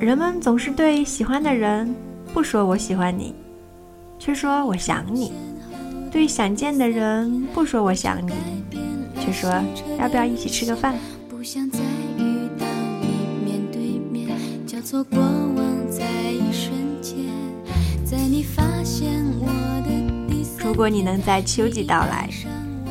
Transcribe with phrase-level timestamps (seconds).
[0.00, 1.92] 人们总是对喜欢的人
[2.32, 3.34] 不说我喜欢你，
[4.16, 5.32] 却说我想你；
[6.10, 8.32] 对想见的人不说我想你，
[9.20, 9.50] 却说
[9.98, 10.94] 要不要一起吃个饭。
[11.28, 11.80] 不想再
[12.16, 12.66] 遇到
[13.00, 16.72] 你面对面，交错过往在一瞬
[17.02, 17.16] 间，
[18.04, 19.46] 在你发现我
[19.84, 19.90] 的
[20.64, 22.30] 如果你能在秋季到来，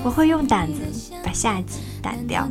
[0.04, 0.82] 我会用胆子
[1.24, 2.50] 把夏季掸掉。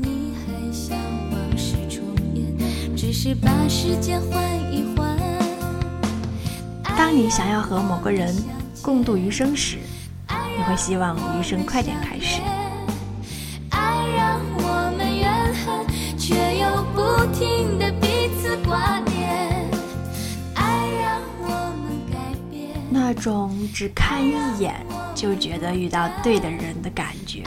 [6.96, 8.34] 当你想要和某个人
[8.82, 9.76] 共度余生时，
[10.28, 12.40] 你会希望余生快点开始。
[22.88, 24.74] 那种只看一眼
[25.14, 27.44] 就觉得遇到对的人的感觉，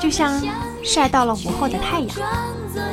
[0.00, 0.42] 就像
[0.82, 2.16] 晒到了午后的太阳。
[2.74, 2.92] 在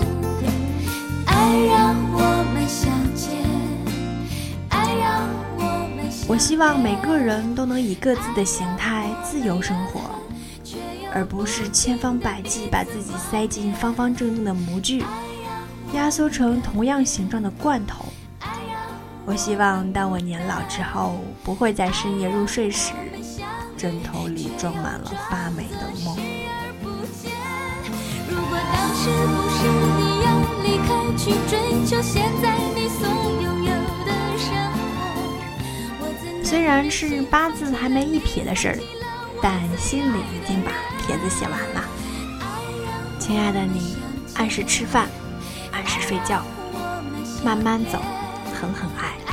[6.27, 9.99] 我希望每个人都能以各自的形态自由生活，
[11.13, 15.03] 而不是千方百计把自己塞进方方正正的模具，
[15.93, 18.05] 压缩成同样形状的罐头。
[19.25, 22.93] 我希望当我年老之后，不会在深夜入睡时，
[23.77, 26.17] 枕头里装满了发霉的梦。
[36.43, 38.77] 虽然是八字还没一撇的事儿，
[39.41, 40.71] 但心里已经把
[41.05, 41.83] 帖子写完了。
[43.19, 43.95] 亲爱的你，
[44.35, 45.07] 按时吃饭，
[45.71, 46.43] 按时睡觉，
[47.45, 47.99] 慢慢走，
[48.59, 49.30] 狠狠爱。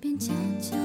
[0.00, 0.76] 便悄悄